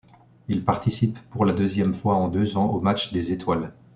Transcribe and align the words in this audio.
Il 0.47 0.65
participe 0.65 1.19
pour 1.29 1.45
la 1.45 1.53
deuxième 1.53 1.93
fois 1.93 2.15
en 2.15 2.27
deux 2.27 2.57
ans 2.57 2.65
au 2.71 2.79
match 2.81 3.13
des 3.13 3.31
étoiles. 3.31 3.71